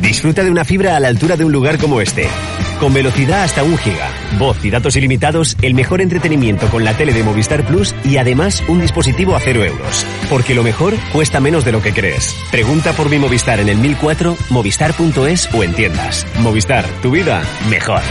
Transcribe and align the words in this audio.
Disfruta 0.00 0.44
de 0.44 0.50
una 0.50 0.64
fibra 0.64 0.96
a 0.96 1.00
la 1.00 1.08
altura 1.08 1.36
de 1.36 1.44
un 1.44 1.52
lugar 1.52 1.78
como 1.78 2.00
este. 2.00 2.28
Con 2.80 2.92
velocidad 2.92 3.42
hasta 3.42 3.62
un 3.62 3.78
giga, 3.78 4.10
voz 4.38 4.62
y 4.64 4.70
datos 4.70 4.96
ilimitados, 4.96 5.56
el 5.62 5.74
mejor 5.74 6.00
entretenimiento 6.02 6.68
con 6.68 6.84
la 6.84 6.94
tele 6.94 7.14
de 7.14 7.22
Movistar 7.22 7.64
Plus 7.66 7.94
y 8.04 8.18
además 8.18 8.62
un 8.68 8.80
dispositivo 8.80 9.34
a 9.34 9.40
cero 9.40 9.64
euros. 9.64 10.04
Porque 10.28 10.54
lo 10.54 10.62
mejor 10.62 10.94
cuesta 11.12 11.40
menos 11.40 11.64
de 11.64 11.72
lo 11.72 11.80
que 11.80 11.92
crees. 11.92 12.36
Pregunta 12.50 12.92
por 12.92 13.08
mi 13.08 13.18
Movistar 13.18 13.60
en 13.60 13.68
el 13.68 13.78
1004, 13.78 14.36
movistar.es 14.50 15.48
o 15.54 15.62
en 15.62 15.72
tiendas. 15.72 16.26
Movistar, 16.40 16.84
tu 17.00 17.10
vida 17.10 17.42
mejor. 17.70 18.02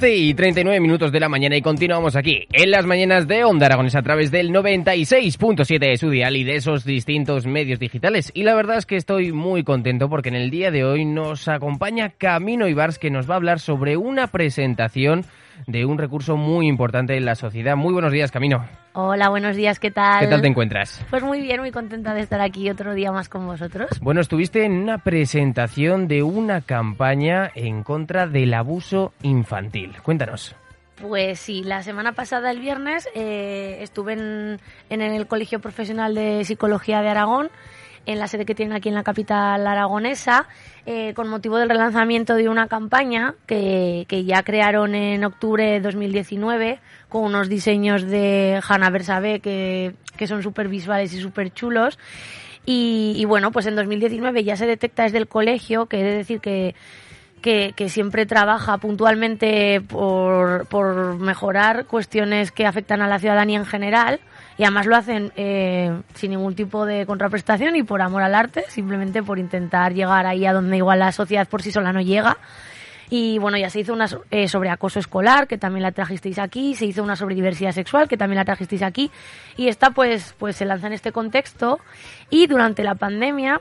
Y 0.00 0.32
39 0.32 0.78
minutos 0.78 1.10
de 1.10 1.18
la 1.18 1.28
mañana 1.28 1.56
y 1.56 1.62
continuamos 1.62 2.14
aquí 2.14 2.46
en 2.52 2.70
las 2.70 2.86
mañanas 2.86 3.26
de 3.26 3.42
Onda 3.42 3.66
Aragones 3.66 3.96
a 3.96 4.02
través 4.02 4.30
del 4.30 4.50
96.7 4.50 5.78
de 5.78 5.96
su 5.96 6.08
dial 6.08 6.36
y 6.36 6.44
de 6.44 6.54
esos 6.54 6.84
distintos 6.84 7.46
medios 7.46 7.80
digitales. 7.80 8.30
Y 8.32 8.44
la 8.44 8.54
verdad 8.54 8.78
es 8.78 8.86
que 8.86 8.94
estoy 8.94 9.32
muy 9.32 9.64
contento 9.64 10.08
porque 10.08 10.28
en 10.28 10.36
el 10.36 10.50
día 10.50 10.70
de 10.70 10.84
hoy 10.84 11.04
nos 11.04 11.48
acompaña 11.48 12.10
Camino 12.10 12.68
Ibars 12.68 12.98
que 12.98 13.10
nos 13.10 13.28
va 13.28 13.34
a 13.34 13.38
hablar 13.38 13.58
sobre 13.58 13.96
una 13.96 14.28
presentación 14.28 15.24
de 15.66 15.84
un 15.84 15.98
recurso 15.98 16.36
muy 16.36 16.68
importante 16.68 17.16
en 17.16 17.24
la 17.24 17.34
sociedad. 17.34 17.76
Muy 17.76 17.92
buenos 17.92 18.12
días, 18.12 18.30
Camino. 18.30 18.66
Hola, 18.92 19.28
buenos 19.28 19.56
días, 19.56 19.78
¿qué 19.78 19.90
tal? 19.90 20.20
¿Qué 20.20 20.26
tal 20.26 20.40
te 20.40 20.48
encuentras? 20.48 21.04
Pues 21.10 21.22
muy 21.22 21.40
bien, 21.40 21.60
muy 21.60 21.70
contenta 21.70 22.14
de 22.14 22.20
estar 22.20 22.40
aquí 22.40 22.68
otro 22.70 22.94
día 22.94 23.12
más 23.12 23.28
con 23.28 23.46
vosotros. 23.46 23.88
Bueno, 24.00 24.20
estuviste 24.20 24.64
en 24.64 24.72
una 24.72 24.98
presentación 24.98 26.08
de 26.08 26.22
una 26.22 26.60
campaña 26.60 27.50
en 27.54 27.82
contra 27.82 28.26
del 28.26 28.54
abuso 28.54 29.12
infantil. 29.22 29.96
Cuéntanos. 30.02 30.56
Pues 31.00 31.38
sí, 31.38 31.62
la 31.62 31.82
semana 31.82 32.12
pasada, 32.12 32.50
el 32.50 32.58
viernes, 32.58 33.08
eh, 33.14 33.78
estuve 33.82 34.14
en, 34.14 34.58
en 34.90 35.00
el 35.00 35.28
Colegio 35.28 35.60
Profesional 35.60 36.14
de 36.14 36.44
Psicología 36.44 37.02
de 37.02 37.08
Aragón 37.08 37.50
en 38.06 38.18
la 38.18 38.28
sede 38.28 38.46
que 38.46 38.54
tienen 38.54 38.76
aquí 38.76 38.88
en 38.88 38.94
la 38.94 39.02
capital 39.02 39.66
aragonesa, 39.66 40.46
eh, 40.86 41.12
con 41.14 41.28
motivo 41.28 41.58
del 41.58 41.68
relanzamiento 41.68 42.34
de 42.34 42.48
una 42.48 42.68
campaña 42.68 43.34
que, 43.46 44.06
ya 44.26 44.42
crearon 44.42 44.94
en 44.94 45.24
octubre 45.24 45.72
de 45.72 45.80
2019 45.80 46.80
con 47.08 47.24
unos 47.24 47.48
diseños 47.48 48.02
de 48.02 48.60
Hanna 48.66 48.90
Bersabe 48.90 49.40
que, 49.40 49.94
que 50.16 50.26
son 50.26 50.42
súper 50.42 50.68
visuales 50.68 51.12
y 51.14 51.20
súper 51.20 51.52
chulos. 51.52 51.98
Y, 52.70 53.24
bueno, 53.24 53.50
pues 53.50 53.64
en 53.64 53.76
2019 53.76 54.44
ya 54.44 54.54
se 54.54 54.66
detecta 54.66 55.04
desde 55.04 55.16
el 55.16 55.26
colegio, 55.26 55.86
que 55.86 55.96
de 56.02 56.16
decir 56.18 56.40
que, 56.40 56.74
que, 57.40 57.72
que, 57.74 57.88
siempre 57.88 58.26
trabaja 58.26 58.76
puntualmente 58.76 59.80
por, 59.80 60.66
por 60.66 61.18
mejorar 61.18 61.86
cuestiones 61.86 62.52
que 62.52 62.66
afectan 62.66 63.00
a 63.00 63.08
la 63.08 63.18
ciudadanía 63.18 63.58
en 63.58 63.64
general 63.64 64.20
y 64.58 64.64
además 64.64 64.86
lo 64.86 64.96
hacen 64.96 65.32
eh, 65.36 66.02
sin 66.14 66.32
ningún 66.32 66.56
tipo 66.56 66.84
de 66.84 67.06
contraprestación 67.06 67.76
y 67.76 67.84
por 67.84 68.02
amor 68.02 68.22
al 68.22 68.34
arte, 68.34 68.64
simplemente 68.68 69.22
por 69.22 69.38
intentar 69.38 69.94
llegar 69.94 70.26
ahí 70.26 70.44
a 70.44 70.52
donde 70.52 70.76
igual 70.76 70.98
la 70.98 71.12
sociedad 71.12 71.48
por 71.48 71.62
sí 71.62 71.70
sola 71.70 71.92
no 71.92 72.00
llega. 72.00 72.36
Y 73.10 73.38
bueno, 73.38 73.56
ya 73.56 73.70
se 73.70 73.80
hizo 73.80 73.94
una 73.94 74.06
eh, 74.30 74.48
sobre 74.48 74.68
acoso 74.68 74.98
escolar, 74.98 75.46
que 75.46 75.56
también 75.56 75.82
la 75.82 75.92
trajisteis 75.92 76.38
aquí, 76.38 76.74
se 76.74 76.84
hizo 76.84 77.02
una 77.02 77.16
sobre 77.16 77.34
diversidad 77.34 77.72
sexual, 77.72 78.08
que 78.08 78.18
también 78.18 78.36
la 78.36 78.44
trajisteis 78.44 78.82
aquí, 78.82 79.10
y 79.56 79.68
esta 79.68 79.90
pues, 79.90 80.34
pues 80.38 80.56
se 80.56 80.66
lanza 80.66 80.88
en 80.88 80.92
este 80.92 81.12
contexto. 81.12 81.78
Y 82.28 82.48
durante 82.48 82.82
la 82.82 82.96
pandemia 82.96 83.60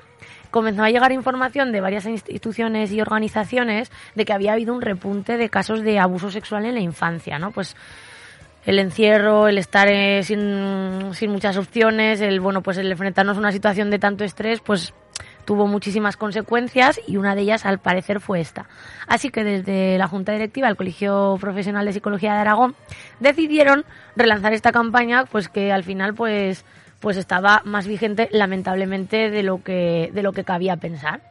comenzó 0.51 0.83
a 0.83 0.89
llegar 0.89 1.11
información 1.11 1.72
de 1.72 1.79
varias 1.79 2.05
instituciones 2.07 2.91
y 2.91 2.99
organizaciones 2.99 3.91
de 4.16 4.25
que 4.25 4.33
había 4.33 4.53
habido 4.53 4.73
un 4.73 4.81
repunte 4.81 5.38
de 5.38 5.49
casos 5.49 5.81
de 5.81 5.99
abuso 5.99 6.29
sexual 6.31 6.66
en 6.66 6.73
la 6.73 6.81
infancia, 6.81 7.39
¿no? 7.39 7.51
Pues 7.51 7.75
el 8.67 8.79
encierro, 8.79 9.47
el 9.47 9.57
estar 9.57 9.88
eh, 9.88 10.22
sin, 10.23 11.13
sin, 11.13 11.31
muchas 11.31 11.55
opciones, 11.55 12.19
el 12.19 12.41
bueno, 12.41 12.61
pues 12.61 12.78
el 12.78 12.91
enfrentarnos 12.91 13.38
a 13.38 13.39
una 13.39 13.53
situación 13.53 13.89
de 13.89 13.97
tanto 13.97 14.25
estrés, 14.25 14.59
pues 14.59 14.94
tuvo 15.45 15.67
muchísimas 15.67 16.17
consecuencias 16.17 17.00
y 17.07 17.16
una 17.16 17.33
de 17.33 17.44
ellas 17.44 17.66
al 17.66 17.79
parecer 17.79 18.19
fue 18.19 18.41
esta. 18.41 18.67
Así 19.07 19.29
que 19.29 19.45
desde 19.45 19.97
la 19.97 20.09
Junta 20.09 20.33
Directiva 20.33 20.67
del 20.67 20.75
Colegio 20.75 21.38
Profesional 21.39 21.85
de 21.85 21.94
Psicología 21.94 22.33
de 22.33 22.39
Aragón 22.39 22.75
decidieron 23.22 23.85
relanzar 24.17 24.51
esta 24.51 24.73
campaña, 24.73 25.23
pues 25.23 25.47
que 25.47 25.72
al 25.72 25.85
final 25.85 26.13
pues 26.13 26.66
pues 26.99 27.16
estaba 27.16 27.61
más 27.63 27.88
vigente 27.88 28.28
lamentablemente 28.31 29.29
de 29.29 29.44
lo 29.44 29.63
que 29.63 30.09
de 30.13 30.23
lo 30.23 30.34
que 30.34 30.44
cabía 30.44 30.75
pensar. 30.75 31.22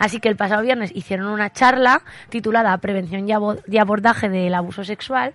Así 0.00 0.18
que 0.18 0.28
el 0.28 0.34
pasado 0.34 0.62
viernes 0.62 0.90
hicieron 0.92 1.28
una 1.28 1.52
charla 1.52 2.02
titulada 2.30 2.76
Prevención 2.78 3.28
y 3.28 3.78
abordaje 3.78 4.28
del 4.28 4.54
abuso 4.54 4.82
sexual 4.82 5.34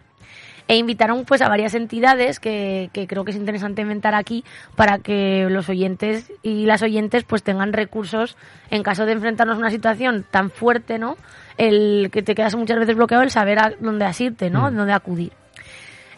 e 0.68 0.78
invitaron 0.78 1.26
pues 1.26 1.42
a 1.42 1.50
varias 1.50 1.74
entidades 1.76 2.40
que, 2.40 2.90
que, 2.92 3.08
creo 3.08 3.24
que 3.24 3.32
es 3.32 3.38
interesante 3.38 3.82
inventar 3.82 4.16
aquí 4.16 4.44
para 4.76 5.00
que 5.00 5.48
los 5.50 5.70
oyentes 5.70 6.32
y 6.42 6.66
las 6.66 6.82
oyentes 6.82 7.24
pues 7.24 7.44
tengan 7.44 7.74
recursos 7.74 8.36
en 8.72 8.84
caso 8.84 9.06
de 9.06 9.14
enfrentarnos 9.14 9.58
a 9.58 9.60
una 9.60 9.70
situación 9.70 10.26
tan 10.30 10.50
fuerte, 10.50 10.98
¿no? 10.98 11.18
El 11.58 12.10
que 12.12 12.24
te 12.24 12.36
quedas 12.36 12.56
muchas 12.56 12.80
veces 12.80 12.96
bloqueado 12.96 13.24
el 13.24 13.32
saber 13.32 13.60
a 13.60 13.74
dónde 13.80 14.06
asirte, 14.06 14.50
¿no? 14.50 14.72
Mm. 14.72 14.76
Dónde 14.76 14.94
acudir. 14.94 15.32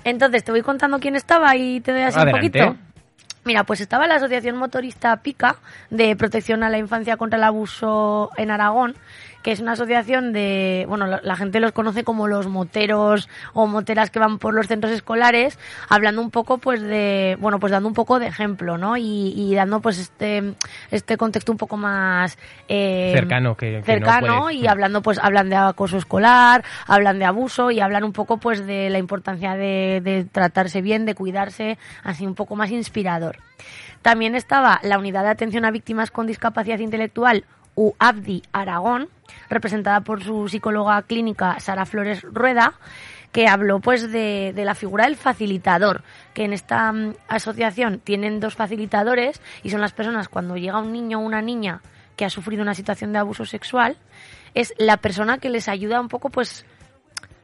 Entonces, 0.03 0.44
te 0.44 0.52
voy 0.52 0.62
contando 0.62 1.00
quién 1.00 1.16
estaba 1.16 1.56
y 1.57 1.81
te 1.81 1.91
doy 1.91 2.03
así 2.03 2.19
un 2.19 2.31
poquito. 2.31 2.78
Mira, 3.44 3.63
pues 3.63 3.80
estaba 3.80 4.07
la 4.07 4.16
Asociación 4.16 4.57
Motorista 4.57 5.16
PICA 5.18 5.56
de 5.90 6.16
Protección 6.18 6.63
a 6.63 6.69
la 6.69 6.78
Infancia 6.78 7.16
contra 7.16 7.38
el 7.38 7.46
Abuso 7.46 8.30
en 8.36 8.52
Aragón, 8.52 8.96
que 9.47 9.53
es 9.53 9.62
una 9.62 9.72
asociación 9.72 10.34
de, 10.34 10.84
bueno, 10.90 11.08
la, 11.08 11.35
gente 11.38 11.62
los 11.62 11.72
conoce 11.72 12.03
como 12.03 12.28
los 12.28 12.47
moteros 12.47 13.30
o 13.53 13.66
moteras 13.66 14.09
que 14.09 14.19
van 14.19 14.40
por 14.40 14.53
los 14.53 14.68
centros 14.68 14.91
escolares, 14.91 15.58
hablando 15.88 16.22
un 16.22 16.31
poco, 16.31 16.58
pues, 16.58 16.81
de, 16.81 17.38
bueno, 17.40 17.57
pues 17.57 17.72
dando 17.72 17.88
un 17.88 17.94
poco 17.94 18.19
de 18.19 18.28
ejemplo, 18.28 18.78
¿no? 18.78 18.97
Y, 18.97 19.56
dando, 19.56 19.80
pues, 19.80 20.00
este, 20.00 20.56
este 20.91 21.16
contexto 21.16 21.53
un 21.53 21.57
poco 21.57 21.78
más 21.78 22.38
eh, 22.68 23.13
cercano, 23.16 23.56
que, 23.56 23.81
cercano 23.86 24.52
y 24.52 24.68
hablando, 24.68 25.02
pues, 25.02 25.18
hablan 25.18 25.50
de 25.50 25.56
acoso 25.56 25.96
escolar, 25.96 26.66
hablan 26.86 27.18
de 27.18 27.24
abuso 27.24 27.72
y 27.72 27.80
hablan 27.80 28.03
un 28.03 28.12
poco, 28.12 28.40
pues, 28.40 28.68
de 28.68 28.90
la 28.90 28.97
importancia 28.97 29.56
de, 29.56 30.02
de 30.03 30.25
tratarse 30.25 30.81
bien, 30.81 31.06
de 31.06 31.16
cuidarse, 31.16 31.78
así 32.03 32.28
un 32.28 32.36
poco 32.36 32.57
más 32.57 32.69
inspirador. 32.69 33.38
También 34.02 34.36
estaba 34.36 34.80
la 34.84 35.00
Unidad 35.00 35.24
de 35.24 35.30
Atención 35.30 35.63
a 35.63 35.72
Víctimas 35.72 36.12
con 36.12 36.28
Discapacidad 36.28 36.80
Intelectual, 36.80 37.46
UABDI 37.78 38.44
Aragón, 38.52 39.08
representada 39.50 40.02
por 40.02 40.22
su 40.22 40.50
psicóloga 40.50 41.02
clínica 41.04 41.60
Sara 41.62 41.86
Flores 41.86 42.24
Rueda, 42.24 42.74
que 43.32 43.48
habló 43.48 43.80
pues 43.80 44.12
de, 44.12 44.52
la 44.56 44.76
figura 44.76 45.06
del 45.06 45.16
facilitador, 45.16 46.04
que 46.34 46.44
en 46.44 46.54
esta 46.54 46.92
mm, 46.92 47.14
asociación 47.28 48.00
tienen 48.00 48.40
dos 48.40 48.56
facilitadores 48.56 49.42
y 49.64 49.70
son 49.70 49.80
las 49.80 49.94
personas 49.94 50.28
cuando 50.28 50.58
llega 50.58 50.80
un 50.80 50.92
niño 50.92 51.20
o 51.20 51.22
una 51.22 51.42
niña 51.42 51.82
que 52.16 52.26
ha 52.26 52.30
sufrido 52.32 52.64
una 52.64 52.74
situación 52.74 53.14
de 53.14 53.20
abuso 53.20 53.46
sexual, 53.46 53.96
es 54.56 54.74
la 54.80 54.98
persona 54.98 55.38
que 55.38 55.50
les 55.52 55.70
ayuda 55.70 56.02
un 56.02 56.08
poco 56.08 56.30
pues 56.30 56.66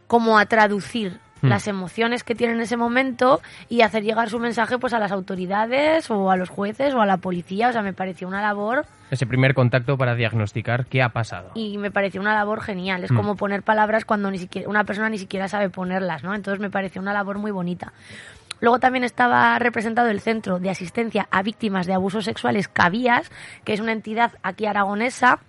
como 0.08 0.40
a 0.40 0.48
traducir 0.48 1.20
Mm. 1.44 1.50
las 1.50 1.68
emociones 1.68 2.24
que 2.24 2.36
tiene 2.36 2.54
en 2.54 2.62
ese 2.62 2.78
momento 2.78 3.42
y 3.68 3.82
hacer 3.82 4.04
llegar 4.04 4.30
su 4.30 4.40
mensaje 4.40 4.80
pues 4.80 4.94
a 4.94 5.00
las 5.00 5.12
autoridades 5.12 6.10
o 6.10 6.32
a 6.32 6.38
los 6.38 6.50
jueces 6.50 6.94
o 6.94 7.02
a 7.02 7.06
la 7.06 7.18
policía. 7.18 7.68
O 7.68 7.72
sea, 7.74 7.82
me 7.82 7.94
pareció 7.94 8.28
una 8.28 8.42
labor... 8.42 8.86
Ese 9.12 9.28
primer 9.28 9.54
contacto 9.54 9.98
para 9.98 10.16
diagnosticar 10.16 10.86
qué 10.86 11.04
ha 11.04 11.10
pasado. 11.10 11.52
Y 11.54 11.78
me 11.78 11.92
pareció 11.92 12.22
una 12.22 12.34
labor 12.34 12.62
genial. 12.62 13.04
Es 13.04 13.12
mm. 13.12 13.16
como 13.16 13.36
poner 13.36 13.62
palabras 13.62 14.06
cuando 14.06 14.32
ni 14.32 14.40
siquiera 14.40 14.70
una 14.70 14.86
persona 14.86 15.10
ni 15.10 15.18
siquiera 15.18 15.50
sabe 15.50 15.70
ponerlas, 15.70 16.24
¿no? 16.24 16.34
Entonces 16.34 16.62
me 16.62 16.70
pareció 16.70 17.02
una 17.02 17.14
labor 17.14 17.38
muy 17.38 17.52
bonita. 17.52 17.92
Luego 18.62 18.80
también 18.80 19.04
estaba 19.04 19.60
representado 19.60 20.08
el 20.08 20.22
Centro 20.22 20.60
de 20.60 20.70
Asistencia 20.70 21.28
a 21.30 21.44
Víctimas 21.44 21.86
de 21.86 21.94
Abusos 21.94 22.24
Sexuales 22.24 22.70
Cabías, 22.70 23.30
que 23.66 23.74
es 23.74 23.82
una 23.82 23.92
entidad 23.92 24.32
aquí 24.42 24.66
aragonesa 24.66 25.42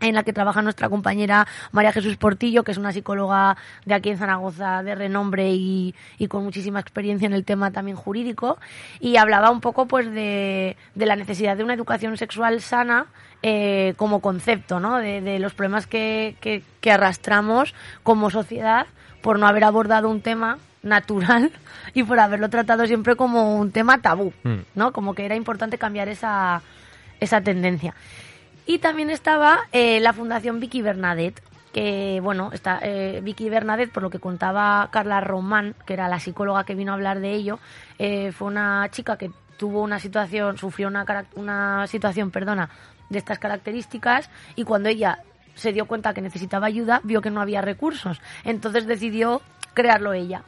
en 0.00 0.14
la 0.14 0.22
que 0.22 0.32
trabaja 0.32 0.62
nuestra 0.62 0.88
compañera 0.88 1.46
María 1.72 1.92
Jesús 1.92 2.16
Portillo, 2.16 2.64
que 2.64 2.72
es 2.72 2.78
una 2.78 2.92
psicóloga 2.92 3.56
de 3.84 3.94
aquí 3.94 4.10
en 4.10 4.18
Zaragoza 4.18 4.82
de 4.82 4.94
renombre 4.94 5.50
y, 5.52 5.94
con 6.28 6.44
muchísima 6.44 6.80
experiencia 6.80 7.26
en 7.26 7.32
el 7.32 7.44
tema 7.44 7.70
también 7.70 7.96
jurídico, 7.96 8.58
y 8.98 9.16
hablaba 9.16 9.50
un 9.50 9.60
poco 9.60 9.86
pues 9.86 10.10
de, 10.10 10.76
la 10.94 11.16
necesidad 11.16 11.56
de 11.56 11.64
una 11.64 11.74
educación 11.74 12.16
sexual 12.16 12.60
sana 12.60 13.06
eh, 13.42 13.94
como 13.96 14.20
concepto, 14.20 14.80
¿no? 14.80 14.98
De, 14.98 15.38
los 15.38 15.54
problemas 15.54 15.86
que, 15.86 16.36
que, 16.40 16.90
arrastramos 16.90 17.74
como 18.02 18.30
sociedad 18.30 18.86
por 19.22 19.38
no 19.38 19.46
haber 19.46 19.64
abordado 19.64 20.08
un 20.08 20.20
tema 20.20 20.58
natural 20.82 21.52
y 21.94 22.02
por 22.02 22.18
haberlo 22.18 22.48
tratado 22.48 22.86
siempre 22.86 23.16
como 23.16 23.56
un 23.56 23.70
tema 23.70 24.00
tabú, 24.00 24.32
mm. 24.44 24.58
¿no? 24.74 24.92
Como 24.92 25.14
que 25.14 25.24
era 25.24 25.36
importante 25.36 25.78
cambiar 25.78 26.08
esa, 26.08 26.62
esa 27.20 27.40
tendencia. 27.40 27.94
Y 28.66 28.78
también 28.78 29.10
estaba 29.10 29.60
eh, 29.72 30.00
la 30.00 30.12
Fundación 30.12 30.60
Vicky 30.60 30.82
Bernadette, 30.82 31.42
que 31.72 32.20
bueno, 32.22 32.50
está 32.52 32.80
eh, 32.82 33.20
Vicky 33.22 33.48
Bernadette, 33.48 33.92
por 33.92 34.02
lo 34.02 34.10
que 34.10 34.18
contaba 34.18 34.88
Carla 34.90 35.20
Román, 35.20 35.74
que 35.86 35.94
era 35.94 36.08
la 36.08 36.20
psicóloga 36.20 36.64
que 36.64 36.74
vino 36.74 36.92
a 36.92 36.94
hablar 36.94 37.20
de 37.20 37.32
ello, 37.32 37.58
eh, 37.98 38.32
fue 38.32 38.48
una 38.48 38.88
chica 38.90 39.16
que 39.16 39.30
tuvo 39.56 39.82
una 39.82 39.98
situación, 39.98 40.56
sufrió 40.58 40.88
una, 40.88 41.04
una 41.34 41.86
situación, 41.86 42.30
perdona, 42.30 42.70
de 43.08 43.18
estas 43.18 43.38
características 43.38 44.30
y 44.56 44.64
cuando 44.64 44.88
ella 44.88 45.18
se 45.54 45.72
dio 45.72 45.86
cuenta 45.86 46.14
que 46.14 46.22
necesitaba 46.22 46.66
ayuda, 46.66 47.00
vio 47.04 47.20
que 47.20 47.30
no 47.30 47.40
había 47.40 47.60
recursos, 47.60 48.20
entonces 48.44 48.86
decidió 48.86 49.42
crearlo 49.74 50.12
ella. 50.12 50.42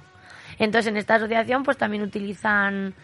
Entonces 0.59 0.88
en 0.91 0.97
esta 0.97 1.17
asociación 1.17 1.62
pues 1.64 1.76
también 1.76 2.03
utilizan 2.03 2.94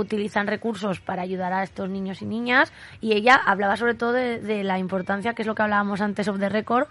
utilizan 0.00 0.46
recursos 0.46 1.00
para 1.00 1.22
ayudar 1.22 1.52
a 1.52 1.62
estos 1.62 1.88
niños 1.88 2.22
y 2.22 2.26
niñas 2.26 2.72
y 3.00 3.12
ella 3.12 3.34
hablaba 3.34 3.76
sobre 3.76 3.94
todo 3.94 4.12
de, 4.12 4.64
la 4.64 4.78
importancia, 4.78 5.34
que 5.34 5.42
es 5.42 5.46
lo 5.46 5.54
que 5.54 5.62
hablábamos 5.62 6.00
antes 6.00 6.28
of 6.28 6.38
the 6.38 6.48
record, 6.48 6.88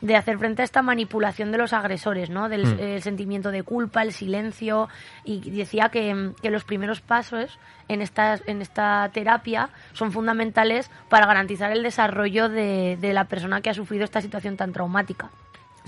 de 0.00 0.16
hacer 0.16 0.36
frente 0.36 0.62
a 0.62 0.64
esta 0.64 0.82
manipulación 0.82 1.52
de 1.52 1.58
los 1.58 1.72
agresores, 1.72 2.28
¿no? 2.28 2.48
Del 2.48 2.66
mm. 2.66 3.00
sentimiento 3.00 3.52
de 3.52 3.62
culpa, 3.62 4.02
el 4.02 4.12
silencio 4.12 4.88
y 5.24 5.48
decía 5.50 5.90
que, 5.90 6.32
los 6.42 6.64
primeros 6.64 7.00
pasos 7.00 7.58
en 7.88 8.02
esta, 8.02 8.38
en 8.46 8.62
esta 8.62 9.08
terapia 9.12 9.70
son 9.92 10.10
fundamentales 10.10 10.90
para 11.08 11.26
garantizar 11.26 11.70
el 11.70 11.84
desarrollo 11.84 12.48
de, 12.48 12.98
la 13.00 13.24
persona 13.24 13.60
que 13.60 13.70
ha 13.70 13.74
sufrido 13.74 14.04
esta 14.04 14.20
situación 14.20 14.56
tan 14.56 14.72
traumática. 14.72 15.30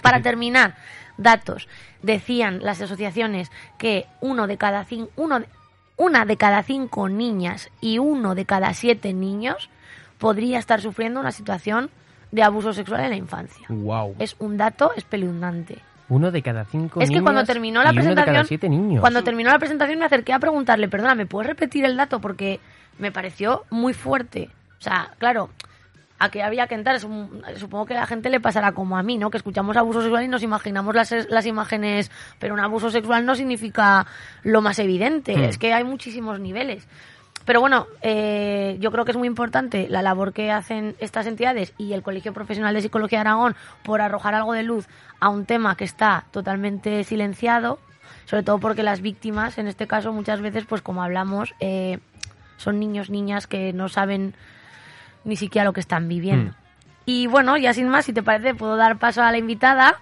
Para 0.00 0.22
terminar, 0.22 0.76
datos. 1.16 1.68
Decían 2.02 2.60
las 2.62 2.80
asociaciones 2.80 3.50
que 3.78 4.06
uno 4.20 4.46
de 4.46 4.58
cada 4.58 4.84
cinco, 4.84 5.10
uno 5.16 5.40
una 5.96 6.24
de 6.24 6.36
cada 6.36 6.62
cinco 6.62 7.08
niñas 7.08 7.70
y 7.80 7.98
uno 7.98 8.34
de 8.34 8.44
cada 8.44 8.72
siete 8.74 9.12
niños 9.12 9.70
podría 10.18 10.58
estar 10.58 10.80
sufriendo 10.80 11.20
una 11.20 11.32
situación 11.32 11.90
de 12.32 12.42
abuso 12.42 12.72
sexual 12.72 13.02
en 13.02 13.10
la 13.10 13.16
infancia. 13.16 13.66
Wow. 13.68 14.16
Es 14.18 14.36
un 14.38 14.56
dato 14.56 14.92
espeluznante. 14.96 15.78
Uno 16.08 16.30
de 16.30 16.42
cada 16.42 16.64
cinco 16.64 17.00
Es 17.00 17.10
que 17.10 17.22
cuando 17.22 17.44
terminó 17.44 17.82
la 17.82 17.92
presentación, 17.92 18.46
siete 18.46 18.68
niños. 18.68 19.00
cuando 19.00 19.22
terminó 19.22 19.50
la 19.50 19.58
presentación 19.58 19.98
me 19.98 20.04
acerqué 20.04 20.32
a 20.32 20.38
preguntarle, 20.38 20.88
perdona, 20.88 21.14
¿me 21.14 21.26
puedes 21.26 21.48
repetir 21.48 21.84
el 21.84 21.96
dato? 21.96 22.20
Porque 22.20 22.60
me 22.98 23.10
pareció 23.10 23.64
muy 23.70 23.94
fuerte. 23.94 24.50
O 24.78 24.82
sea, 24.82 25.12
claro, 25.18 25.48
a 26.24 26.30
que 26.30 26.42
había 26.42 26.66
que 26.66 26.74
entrar. 26.74 26.98
Supongo 27.00 27.86
que 27.86 27.94
a 27.94 28.00
la 28.00 28.06
gente 28.06 28.30
le 28.30 28.40
pasará 28.40 28.72
como 28.72 28.96
a 28.96 29.02
mí, 29.02 29.18
¿no? 29.18 29.30
Que 29.30 29.38
escuchamos 29.38 29.76
abuso 29.76 30.00
sexual 30.02 30.24
y 30.24 30.28
nos 30.28 30.42
imaginamos 30.42 30.94
las, 30.94 31.12
las 31.28 31.46
imágenes, 31.46 32.10
pero 32.38 32.54
un 32.54 32.60
abuso 32.60 32.90
sexual 32.90 33.24
no 33.26 33.34
significa 33.34 34.06
lo 34.42 34.60
más 34.60 34.78
evidente. 34.78 35.36
Hmm. 35.36 35.44
Es 35.44 35.58
que 35.58 35.72
hay 35.72 35.84
muchísimos 35.84 36.40
niveles. 36.40 36.86
Pero 37.44 37.60
bueno, 37.60 37.86
eh, 38.00 38.76
yo 38.80 38.90
creo 38.90 39.04
que 39.04 39.10
es 39.10 39.18
muy 39.18 39.28
importante 39.28 39.86
la 39.90 40.00
labor 40.00 40.32
que 40.32 40.50
hacen 40.50 40.96
estas 40.98 41.26
entidades 41.26 41.74
y 41.76 41.92
el 41.92 42.02
Colegio 42.02 42.32
Profesional 42.32 42.74
de 42.74 42.80
Psicología 42.80 43.18
de 43.18 43.28
Aragón 43.28 43.54
por 43.82 44.00
arrojar 44.00 44.34
algo 44.34 44.54
de 44.54 44.62
luz 44.62 44.88
a 45.20 45.28
un 45.28 45.44
tema 45.44 45.76
que 45.76 45.84
está 45.84 46.24
totalmente 46.30 47.04
silenciado, 47.04 47.78
sobre 48.24 48.44
todo 48.44 48.58
porque 48.58 48.82
las 48.82 49.02
víctimas, 49.02 49.58
en 49.58 49.68
este 49.68 49.86
caso, 49.86 50.12
muchas 50.12 50.40
veces, 50.40 50.64
pues 50.64 50.80
como 50.80 51.02
hablamos, 51.02 51.54
eh, 51.60 51.98
son 52.56 52.78
niños, 52.78 53.10
niñas 53.10 53.46
que 53.46 53.74
no 53.74 53.90
saben 53.90 54.34
ni 55.24 55.36
siquiera 55.36 55.64
lo 55.64 55.72
que 55.72 55.80
están 55.80 56.08
viviendo. 56.08 56.52
Hmm. 56.52 56.54
Y 57.06 57.26
bueno, 57.26 57.56
ya 57.56 57.74
sin 57.74 57.88
más, 57.88 58.06
si 58.06 58.12
te 58.12 58.22
parece, 58.22 58.54
puedo 58.54 58.76
dar 58.76 58.98
paso 58.98 59.22
a 59.22 59.30
la 59.30 59.38
invitada, 59.38 60.00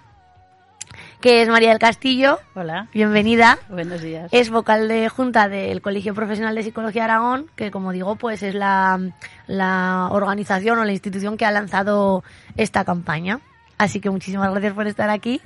que 1.19 1.41
es 1.41 1.49
María 1.49 1.69
del 1.69 1.79
Castillo. 1.79 2.39
Hola. 2.55 2.87
Bienvenida. 2.93 3.57
Buenos 3.69 4.01
días. 4.01 4.29
Es 4.31 4.49
vocal 4.49 4.87
de 4.87 5.09
junta 5.09 5.49
del 5.49 5.81
Colegio 5.81 6.13
Profesional 6.13 6.55
de 6.55 6.63
Psicología 6.63 7.05
Aragón, 7.05 7.47
que 7.55 7.71
como 7.71 7.91
digo, 7.91 8.15
pues 8.15 8.43
es 8.43 8.55
la, 8.55 8.99
la 9.47 10.07
organización 10.11 10.79
o 10.79 10.85
la 10.85 10.91
institución 10.93 11.35
que 11.35 11.45
ha 11.45 11.51
lanzado 11.51 12.23
esta 12.55 12.85
campaña. 12.85 13.39
Así 13.77 13.99
que 13.99 14.09
muchísimas 14.09 14.51
gracias 14.51 14.73
por 14.73 14.87
estar 14.87 15.09
aquí. 15.09 15.41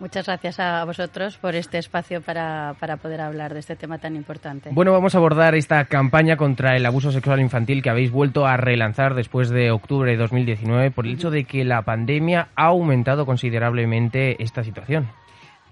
Muchas 0.00 0.24
gracias 0.24 0.58
a 0.58 0.82
vosotros 0.86 1.36
por 1.36 1.54
este 1.54 1.76
espacio 1.76 2.22
para, 2.22 2.74
para, 2.80 2.96
poder 2.96 3.20
hablar 3.20 3.52
de 3.52 3.60
este 3.60 3.76
tema 3.76 3.98
tan 3.98 4.16
importante. 4.16 4.70
Bueno, 4.72 4.92
vamos 4.92 5.14
a 5.14 5.18
abordar 5.18 5.54
esta 5.54 5.84
campaña 5.84 6.38
contra 6.38 6.74
el 6.74 6.86
abuso 6.86 7.12
sexual 7.12 7.38
infantil 7.38 7.82
que 7.82 7.90
habéis 7.90 8.10
vuelto 8.10 8.46
a 8.46 8.56
relanzar 8.56 9.14
después 9.14 9.50
de 9.50 9.70
octubre 9.70 10.10
de 10.10 10.16
2019 10.16 10.90
por 10.90 11.06
el 11.06 11.12
hecho 11.12 11.30
de 11.30 11.44
que 11.44 11.66
la 11.66 11.82
pandemia 11.82 12.48
ha 12.56 12.68
aumentado 12.68 13.26
considerablemente 13.26 14.42
esta 14.42 14.64
situación. 14.64 15.10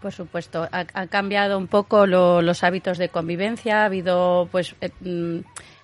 Por 0.03 0.13
supuesto, 0.13 0.69
ha, 0.71 1.07
cambiado 1.07 1.57
un 1.57 1.67
poco 1.67 2.07
los 2.07 2.63
hábitos 2.63 2.99
de 2.99 3.09
convivencia, 3.09 3.83
ha 3.83 3.87
habido 3.87 4.47
pues 4.53 4.77
eh, 4.83 4.91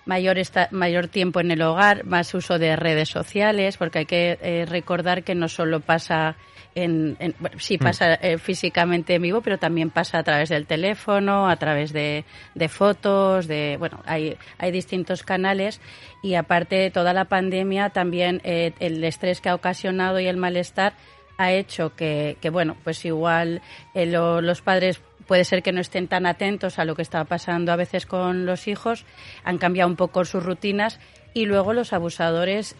mayor, 0.05 0.37
mayor 0.71 1.07
tiempo 1.07 1.39
en 1.39 1.51
el 1.51 1.61
hogar, 1.61 2.05
más 2.05 2.33
uso 2.33 2.59
de 2.59 2.75
redes 2.75 3.09
sociales, 3.09 3.77
porque 3.77 3.99
hay 3.99 4.05
que 4.05 4.39
eh, 4.41 4.65
recordar 4.67 5.23
que 5.23 5.35
no 5.35 5.47
solo 5.47 5.79
pasa 5.79 6.35
en, 6.75 7.17
sí 7.57 7.77
mm. 7.77 7.83
pasa 7.83 8.13
eh, 8.15 8.37
físicamente 8.37 9.15
en 9.15 9.21
vivo, 9.21 9.41
pero 9.41 9.57
también 9.57 9.89
pasa 9.89 10.19
a 10.19 10.23
través 10.23 10.49
del 10.49 10.67
teléfono, 10.67 11.49
a 11.49 11.55
través 11.55 11.93
de, 11.93 12.25
de 12.53 12.69
fotos, 12.69 13.47
de 13.47 13.77
bueno, 13.79 14.01
hay, 14.05 14.37
hay 14.57 14.71
distintos 14.71 15.23
canales 15.23 15.79
y 16.21 16.35
aparte 16.35 16.91
toda 16.91 17.13
la 17.13 17.25
pandemia 17.25 17.89
también 17.89 18.41
eh, 18.43 18.73
el 18.79 19.03
estrés 19.03 19.41
que 19.41 19.49
ha 19.49 19.55
ocasionado 19.55 20.19
y 20.19 20.27
el 20.27 20.37
malestar 20.37 20.93
ha 21.37 21.51
hecho 21.51 21.95
que, 21.95 22.37
que 22.41 22.49
bueno, 22.49 22.77
pues 22.83 23.03
igual 23.05 23.61
eh, 23.93 24.05
los 24.05 24.61
padres 24.61 25.01
puede 25.27 25.43
ser 25.43 25.63
que 25.63 25.71
no 25.71 25.81
estén 25.81 26.07
tan 26.07 26.25
atentos 26.25 26.79
a 26.79 26.85
lo 26.85 26.95
que 26.95 27.01
está 27.01 27.23
pasando 27.25 27.71
a 27.71 27.75
veces 27.75 28.05
con 28.05 28.45
los 28.45 28.67
hijos, 28.67 29.05
han 29.43 29.57
cambiado 29.57 29.89
un 29.89 29.95
poco 29.95 30.25
sus 30.25 30.43
rutinas 30.43 30.99
y 31.33 31.45
luego 31.45 31.73
los 31.73 31.93
abusadores, 31.93 32.75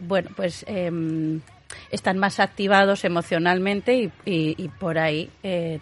bueno, 0.00 0.30
pues 0.34 0.64
em, 0.68 1.40
están 1.90 2.18
más 2.18 2.40
activados 2.40 3.04
emocionalmente 3.04 4.10
y, 4.24 4.68
por 4.80 4.98
ahí 4.98 5.30
eh, 5.42 5.80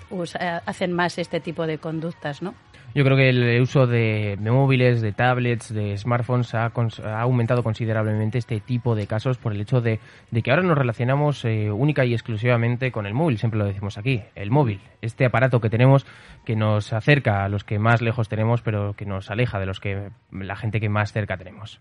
hacen 0.67 0.93
más 0.93 1.19
este 1.19 1.41
tipo 1.41 1.67
de 1.67 1.79
conductas, 1.79 2.43
¿no? 2.43 2.55
Yo 2.95 3.03
creo 3.03 3.17
que 3.17 3.29
el 3.29 3.61
uso 3.61 3.89
de, 3.89 4.39
móviles, 4.41 5.03
de 5.03 5.11
tablets, 5.11 5.75
de 5.75 5.97
smartphones 5.99 6.55
ha, 6.55 6.71
aumentado 7.19 7.65
considerablemente 7.65 8.39
este 8.39 8.61
tipo 8.61 8.95
de 8.95 9.09
casos 9.09 9.37
por 9.37 9.53
el 9.53 9.61
hecho 9.61 9.81
de, 9.81 9.99
que 10.45 10.51
ahora 10.51 10.63
nos 10.63 10.79
relacionamos 10.79 11.45
eh, 11.45 11.73
única 11.73 12.05
y 12.05 12.13
exclusivamente 12.13 12.93
con 12.93 13.07
el 13.07 13.13
móvil, 13.13 13.39
siempre 13.39 13.59
lo 13.59 13.67
decimos 13.67 13.99
aquí, 13.99 14.23
el 14.37 14.53
móvil, 14.53 14.81
este 15.03 15.25
aparato 15.25 15.61
que 15.61 15.71
tenemos 15.71 16.07
que 16.45 16.55
nos 16.55 16.93
acerca 16.93 17.45
a 17.45 17.49
los 17.49 17.65
que 17.65 17.81
más 17.81 18.01
lejos 18.01 18.29
tenemos, 18.29 18.63
pero 18.63 18.93
que 18.93 19.07
nos 19.07 19.29
aleja 19.29 19.59
de 19.59 19.67
los 19.67 19.81
que 19.81 20.11
la 20.31 20.55
gente 20.55 20.79
que 20.79 20.89
más 20.89 21.13
cerca 21.13 21.37
tenemos. 21.37 21.81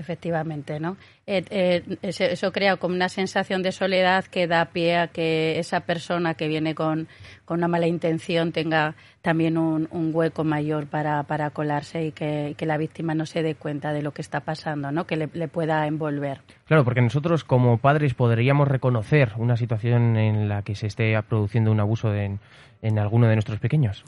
Efectivamente, 0.00 0.80
¿no? 0.80 0.96
Eh, 1.26 1.44
eh, 1.50 1.82
eso 2.00 2.52
crea 2.52 2.78
como 2.78 2.94
una 2.94 3.10
sensación 3.10 3.62
de 3.62 3.70
soledad 3.70 4.24
que 4.24 4.46
da 4.46 4.64
pie 4.64 4.96
a 4.96 5.08
que 5.08 5.58
esa 5.58 5.80
persona 5.80 6.32
que 6.32 6.48
viene 6.48 6.74
con, 6.74 7.06
una 7.46 7.68
mala 7.68 7.86
intención 7.86 8.50
tenga 8.52 8.94
también 9.20 9.58
un, 9.58 9.88
hueco 10.14 10.42
mayor 10.42 10.86
para, 10.86 11.22
para 11.24 11.50
colarse 11.50 12.06
y 12.06 12.12
que, 12.12 12.56
la 12.60 12.78
víctima 12.78 13.14
no 13.14 13.26
se 13.26 13.42
dé 13.42 13.56
cuenta 13.56 13.92
de 13.92 14.00
lo 14.00 14.12
que 14.12 14.22
está 14.22 14.40
pasando, 14.40 14.90
¿no? 14.90 15.06
Que 15.06 15.16
le, 15.16 15.48
pueda 15.48 15.86
envolver. 15.86 16.40
Claro, 16.64 16.82
porque 16.82 17.02
nosotros 17.02 17.44
como 17.44 17.76
padres 17.76 18.14
podríamos 18.14 18.68
reconocer 18.68 19.32
una 19.36 19.58
situación 19.58 20.16
en 20.16 20.48
la 20.48 20.62
que 20.62 20.74
se 20.74 20.86
esté 20.86 21.22
produciendo 21.24 21.70
un 21.70 21.80
abuso 21.80 22.14
en 22.14 22.98
alguno 22.98 23.28
de 23.28 23.34
nuestros 23.34 23.60
pequeños. 23.60 24.02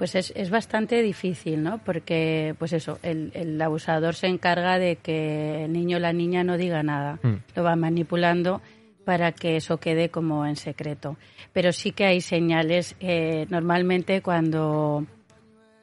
Pues 0.00 0.14
es, 0.14 0.32
es 0.34 0.48
bastante 0.48 1.02
difícil, 1.02 1.62
¿no? 1.62 1.76
Porque, 1.84 2.54
pues 2.58 2.72
eso, 2.72 2.98
el, 3.02 3.32
el, 3.34 3.60
abusador 3.60 4.14
se 4.14 4.28
encarga 4.28 4.78
de 4.78 4.96
que 4.96 5.66
el 5.66 5.74
niño 5.74 5.98
o 5.98 6.00
la 6.00 6.14
niña 6.14 6.42
no 6.42 6.56
diga 6.56 6.82
nada. 6.82 7.18
Mm. 7.22 7.34
Lo 7.54 7.64
va 7.64 7.76
manipulando 7.76 8.62
para 9.04 9.32
que 9.32 9.56
eso 9.56 9.76
quede 9.76 10.08
como 10.08 10.46
en 10.46 10.56
secreto. 10.56 11.18
Pero 11.52 11.70
sí 11.72 11.92
que 11.92 12.06
hay 12.06 12.22
señales, 12.22 12.96
eh, 13.00 13.44
normalmente 13.50 14.22
cuando 14.22 15.04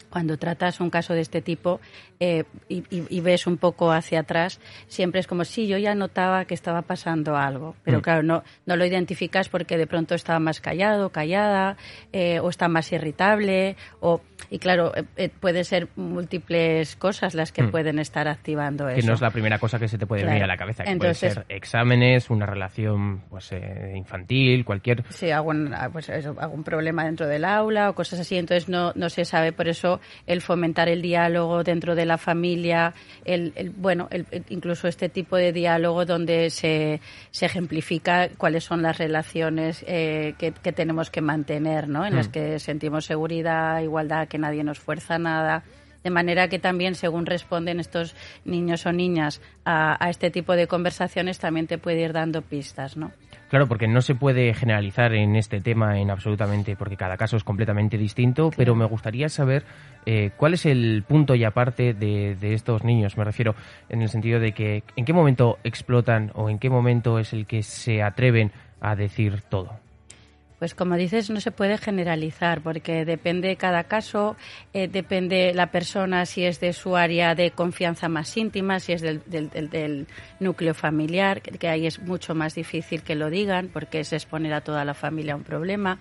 cuando 0.10 0.38
tratas 0.38 0.80
un 0.80 0.90
caso 0.90 1.14
de 1.14 1.22
este 1.22 1.42
tipo 1.42 1.80
eh, 2.20 2.46
y, 2.70 3.22
ves 3.22 3.46
un 3.46 3.58
poco 3.58 3.92
hacia 3.92 4.22
atrás, 4.22 4.60
siempre 4.88 5.20
es 5.20 5.28
como 5.28 5.44
si 5.44 5.68
yo 5.68 5.78
ya 5.78 5.94
notaba 5.96 6.46
que 6.46 6.54
estaba 6.54 6.82
pasando 6.82 7.36
algo, 7.36 7.76
pero 7.84 8.00
mm. 8.00 8.02
claro, 8.02 8.24
no, 8.24 8.44
no 8.66 8.76
lo 8.76 8.86
identificas 8.86 9.50
porque 9.50 9.78
de 9.78 9.86
pronto 9.86 10.16
estaba 10.16 10.40
más 10.40 10.62
callado, 10.62 11.12
callada, 11.12 11.78
eh, 12.14 12.40
o 12.40 12.50
está 12.50 12.70
más 12.70 12.92
irritable, 12.92 13.76
o, 14.00 14.22
y 14.50 14.60
claro, 14.60 14.94
eh, 15.16 15.30
puede 15.30 15.64
ser 15.64 15.90
múltiples 15.96 16.96
cosas 16.96 17.36
las 17.36 17.52
que 17.52 17.64
mm. 17.64 17.72
pueden 17.72 18.00
estar 18.00 18.28
activando 18.28 18.88
eso. 18.88 19.02
Que 19.02 19.08
no 19.08 19.14
es 19.14 19.22
la 19.22 19.32
primera 19.32 19.60
cosa 19.60 19.78
que 19.78 19.88
se 19.88 19.98
te 19.98 20.08
puede 20.08 20.24
venir 20.24 20.44
a 20.44 20.48
la 20.48 20.58
cabeza, 20.58 20.84
que 20.84 20.96
puede 20.96 21.14
ser 21.14 21.46
exámenes, 21.50 22.30
una 22.30 22.46
relación 22.46 23.24
pues 23.30 23.52
infantil, 23.94 24.64
cualquier... 24.64 25.04
Sí, 25.10 25.30
algún, 25.32 25.74
ah, 25.74 25.90
pues 25.92 26.10
algún 26.10 26.64
problema 26.64 27.06
dentro 27.06 27.28
del 27.28 27.46
aula 27.46 27.90
o 27.90 27.96
cosas 27.96 28.20
así, 28.22 28.38
entonces 28.38 28.70
no, 28.70 28.94
no 28.96 29.10
se 29.10 29.26
sabe, 29.26 29.52
por 29.52 29.68
eso 29.68 29.97
el 30.26 30.42
fomentar 30.42 30.90
el 30.90 31.02
diálogo 31.02 31.64
dentro 31.64 31.96
de 31.96 32.06
la 32.06 32.18
familia, 32.18 32.94
el, 33.26 33.74
bueno, 33.76 34.10
incluso 34.50 34.88
este 34.88 35.10
tipo 35.10 35.36
de 35.38 35.54
diálogo 35.54 36.06
donde 36.06 36.50
se, 36.50 37.02
se 37.32 37.46
ejemplifica 37.46 38.30
cuáles 38.38 38.64
son 38.64 38.82
las 38.82 38.98
relaciones 38.98 39.84
eh, 39.88 40.36
que, 40.38 40.52
tenemos 40.72 41.10
que 41.10 41.22
mantener, 41.22 41.88
¿no? 41.88 42.06
En 42.06 42.16
las 42.16 42.30
mm. 42.30 42.32
que 42.32 42.60
sentimos 42.60 43.06
seguridad, 43.06 43.82
igualdad, 43.82 44.28
que 44.28 44.38
nadie 44.38 44.64
nos 44.64 44.80
fuerza 44.80 45.18
nada. 45.18 45.64
De 46.04 46.10
manera 46.10 46.48
que 46.48 46.60
también, 46.60 46.96
según 46.96 47.26
responden 47.26 47.80
estos 47.80 48.16
niños 48.46 48.86
o 48.86 48.92
niñas 48.92 49.42
a, 49.66 50.04
a 50.04 50.10
este 50.10 50.30
tipo 50.32 50.54
de 50.54 50.68
conversaciones, 50.68 51.40
también 51.40 51.68
te 51.68 51.78
puede 51.78 52.02
ir 52.02 52.14
dando 52.14 52.42
pistas, 52.42 52.96
¿no? 52.96 53.12
Claro, 53.50 53.68
porque 53.68 53.88
no 53.88 54.02
se 54.02 54.14
puede 54.14 54.54
generalizar 54.54 55.14
en 55.14 55.36
este 55.38 55.62
tema 55.62 56.00
en 56.00 56.12
absolutamente, 56.12 56.76
porque 56.76 56.98
cada 56.98 57.16
caso 57.16 57.38
es 57.38 57.46
completamente 57.46 57.98
distinto, 57.98 58.52
pero 58.56 58.76
me 58.76 58.86
gustaría 58.86 59.30
saber 59.30 59.64
eh, 60.06 60.32
cuál 60.36 60.56
es 60.56 60.66
el 60.66 61.04
punto 61.08 61.34
y 61.34 61.46
aparte 61.46 61.94
de, 61.94 62.36
de, 62.36 62.54
estos 62.54 62.84
niños. 62.84 63.18
Me 63.18 63.24
refiero 63.24 63.56
en 63.88 64.02
el 64.02 64.10
sentido 64.10 64.42
de 64.42 64.52
que 64.52 64.84
en 64.98 65.06
qué 65.06 65.14
momento 65.14 65.60
explotan 65.64 66.32
o 66.36 66.50
en 66.50 66.60
qué 66.60 66.70
momento 66.70 67.20
es 67.20 67.32
el 67.32 67.46
que 67.46 67.64
se 67.64 68.04
atreven 68.04 68.52
a 68.82 68.96
decir 68.96 69.42
todo. 69.50 69.87
Pues 70.60 70.74
como 70.74 70.96
dices, 70.96 71.30
no 71.30 71.40
se 71.40 71.52
puede 71.52 71.78
generalizar 71.78 72.62
porque 72.62 73.06
depende 73.06 73.50
de 73.50 73.58
cada 73.58 73.84
caso, 73.84 74.36
eh, 74.74 74.88
depende 74.88 75.54
la 75.54 75.70
persona 75.70 76.26
si 76.26 76.46
es 76.46 76.60
de 76.60 76.74
su 76.74 76.96
área 76.96 77.36
de 77.36 77.52
confianza 77.52 78.10
más 78.10 78.36
íntima, 78.36 78.80
si 78.80 78.94
es 78.94 79.02
del, 79.02 79.22
del, 79.28 80.08
núcleo 80.40 80.74
familiar, 80.74 81.42
que, 81.42 81.68
ahí 81.68 81.86
es 81.86 82.00
mucho 82.00 82.34
más 82.34 82.56
difícil 82.56 83.04
que 83.04 83.14
lo 83.14 83.30
digan 83.30 83.70
porque 83.72 84.00
es 84.00 84.14
exponer 84.14 84.54
a 84.54 84.62
toda 84.62 84.84
la 84.84 84.96
familia 84.96 85.34
a 85.34 85.38
un 85.38 85.44
problema. 85.44 86.00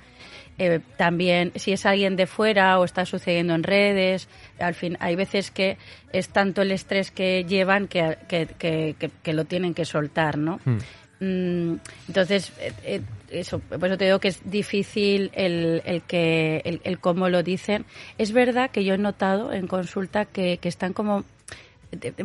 Eh, 0.58 0.80
también 0.96 1.52
si 1.56 1.72
es 1.72 1.84
alguien 1.84 2.16
de 2.16 2.26
fuera 2.26 2.78
o 2.78 2.84
está 2.84 3.04
sucediendo 3.04 3.54
en 3.54 3.62
redes, 3.62 4.26
al 4.58 4.72
fin 4.72 4.96
hay 5.00 5.14
veces 5.16 5.50
que 5.50 5.76
es 6.12 6.30
tanto 6.30 6.62
el 6.62 6.72
estrés 6.72 7.10
que 7.10 7.44
llevan 7.44 7.88
que, 7.88 8.16
que, 8.26 9.32
lo 9.34 9.44
tienen 9.44 9.74
que 9.74 9.84
soltar, 9.84 10.38
¿no? 10.38 10.60
Hmm. 10.64 10.76
Mm, 10.76 10.78
entonces, 11.18 12.52
eh, 12.84 13.00
eso, 13.30 13.58
por 13.58 13.84
eso 13.86 13.96
te 13.96 14.04
digo 14.04 14.18
que 14.18 14.28
es 14.28 14.40
difícil 14.48 15.30
el, 15.34 15.82
el 15.84 16.02
que, 16.02 16.80
el, 16.82 16.98
cómo 16.98 17.28
lo 17.28 17.42
dicen. 17.42 17.86
Es 18.18 18.32
verdad 18.32 18.70
que 18.70 18.84
yo 18.84 18.94
he 18.94 18.98
notado 18.98 19.52
en 19.52 19.66
consulta 19.66 20.26
que, 20.26 20.58
que 20.58 20.68
están 20.68 20.92
como 20.92 21.24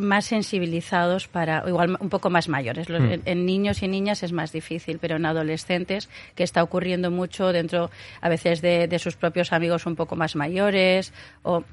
más 0.00 0.26
sensibilizados 0.26 1.28
para, 1.28 1.64
igual 1.66 1.96
un 2.00 2.08
poco 2.10 2.30
más 2.30 2.48
mayores. 2.48 2.88
Hmm. 2.88 3.20
en, 3.24 3.46
niños 3.46 3.82
y 3.82 3.88
niñas 3.88 4.22
es 4.22 4.32
más 4.32 4.52
difícil, 4.52 4.98
pero 4.98 5.16
en 5.16 5.26
adolescentes, 5.26 6.08
que 6.34 6.42
está 6.42 6.62
ocurriendo 6.62 7.10
mucho 7.10 7.52
dentro 7.52 7.90
a 8.20 8.28
veces 8.28 8.60
de, 8.60 8.88
de 8.88 8.98
sus 8.98 9.16
propios 9.16 9.52
amigos 9.52 9.86
un 9.86 9.96
poco 9.96 10.16
más 10.16 10.36
mayores, 10.36 11.12
o, 11.42 11.64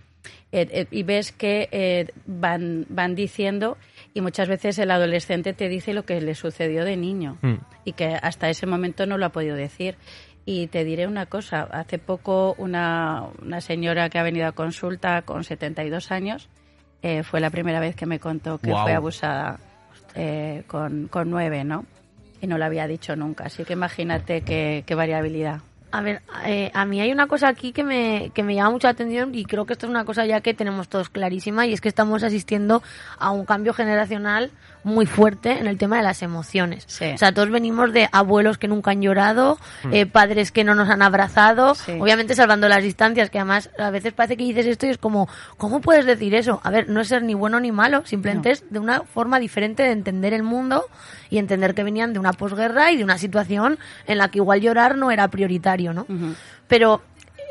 eh, 0.52 0.68
eh, 0.72 0.88
y 0.90 1.04
ves 1.04 1.32
que 1.32 1.70
eh, 1.72 2.08
van, 2.26 2.86
van 2.90 3.14
diciendo 3.14 3.78
y 4.14 4.22
muchas 4.22 4.48
veces 4.48 4.78
el 4.80 4.92
adolescente 4.92 5.54
te 5.54 5.70
dice 5.70 5.94
lo 5.94 6.04
que 6.04 6.20
le 6.22 6.36
sucedió 6.36 6.84
de 6.84 6.98
niño 6.98 7.38
hmm. 7.42 7.56
y 7.86 7.94
que 7.94 8.18
hasta 8.22 8.50
ese 8.50 8.66
momento 8.66 9.06
no 9.06 9.18
lo 9.18 9.26
ha 9.26 9.30
podido 9.30 9.56
decir. 9.56 9.96
Y 10.46 10.68
te 10.68 10.84
diré 10.84 11.06
una 11.06 11.28
cosa, 11.28 11.62
hace 11.72 12.00
poco 12.00 12.56
una, 12.58 13.26
una 13.42 13.62
señora 13.62 14.10
que 14.10 14.18
ha 14.18 14.24
venido 14.24 14.48
a 14.48 14.54
consulta 14.54 15.22
con 15.22 15.44
72 15.44 16.12
años 16.12 16.50
eh, 17.02 17.24
fue 17.24 17.40
la 17.40 17.50
primera 17.50 17.80
vez 17.80 17.96
que 17.96 18.06
me 18.06 18.20
contó 18.20 18.58
que 18.58 18.72
fue 18.72 18.94
abusada 18.94 19.60
eh, 20.16 20.64
con, 20.68 21.08
con 21.08 21.30
nueve, 21.30 21.64
¿no? 21.64 21.86
Y 22.42 22.48
no 22.48 22.58
lo 22.58 22.66
había 22.66 22.88
dicho 22.88 23.16
nunca, 23.16 23.46
así 23.46 23.64
que 23.64 23.74
imagínate 23.74 24.42
qué, 24.42 24.84
qué 24.86 24.96
variabilidad. 24.96 25.62
A 25.92 26.02
ver, 26.02 26.22
eh, 26.46 26.70
a 26.74 26.86
mí 26.86 27.02
hay 27.02 27.12
una 27.12 27.28
cosa 27.28 27.48
aquí 27.48 27.72
que 27.72 27.84
me, 27.84 28.32
que 28.36 28.44
me 28.44 28.54
llama 28.54 28.72
mucha 28.72 28.90
atención 28.90 29.34
y 29.34 29.46
creo 29.46 29.66
que 29.66 29.74
esto 29.74 29.88
es 29.88 29.90
una 29.90 30.06
cosa 30.06 30.26
ya 30.26 30.42
que 30.42 30.54
tenemos 30.54 30.88
todos 30.88 31.10
clarísima 31.10 31.66
y 31.66 31.74
es 31.74 31.82
que 31.82 31.90
estamos 31.90 32.22
asistiendo 32.24 32.84
a 33.18 33.32
un 33.32 33.46
cambio 33.46 33.74
generacional 33.74 34.52
muy 34.84 35.08
fuerte 35.08 35.58
en 35.60 35.68
el 35.68 35.78
tema 35.78 35.98
de 35.98 36.04
las 36.04 36.22
emociones. 36.22 36.86
O 36.86 37.18
sea, 37.18 37.32
todos 37.32 37.50
venimos 37.50 37.92
de 37.92 38.08
abuelos 38.12 38.58
que 38.58 38.68
nunca 38.68 38.92
han 38.92 39.02
llorado, 39.02 39.58
mm. 39.84 39.94
eh, 39.94 40.06
padres 40.06 40.52
que 40.52 40.64
no 40.64 40.76
nos 40.76 40.90
han 40.90 41.02
abrazado, 41.02 41.74
obviamente 42.00 42.36
salvando 42.36 42.70
las 42.70 42.84
distancias, 42.84 43.30
que 43.30 43.40
además 43.40 43.70
a 43.78 43.90
veces 43.90 44.14
parece 44.14 44.38
que 44.38 44.44
dices 44.44 44.68
esto 44.68 44.86
y 44.86 44.90
es 44.90 44.98
como, 44.98 45.28
¿cómo 45.58 45.82
puedes 45.82 46.06
decir 46.06 46.36
eso? 46.36 46.62
A 46.64 46.70
ver, 46.70 46.88
no 46.88 47.02
es 47.02 47.08
ser 47.08 47.24
ni 47.24 47.34
bueno 47.34 47.60
ni 47.60 47.72
malo, 47.72 48.06
simplemente 48.06 48.52
es 48.52 48.64
de 48.70 48.80
una 48.80 49.02
forma 49.02 49.40
diferente 49.40 49.84
de 49.84 49.92
entender 49.92 50.34
el 50.34 50.44
mundo 50.44 50.86
y 51.30 51.38
entender 51.38 51.76
que 51.76 51.84
venían 51.84 52.14
de 52.14 52.20
una 52.20 52.34
posguerra 52.34 52.92
y 52.92 52.98
de 52.98 53.04
una 53.04 53.18
situación 53.18 53.78
en 54.08 54.18
la 54.18 54.30
que 54.30 54.40
igual 54.40 54.62
llorar 54.62 54.98
no 54.98 55.12
era 55.12 55.28
prioritario, 55.28 55.94
¿no? 55.94 56.06
Pero, 56.68 57.02